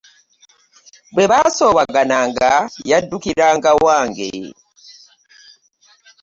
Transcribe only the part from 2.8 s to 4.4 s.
yaddukiranga wange.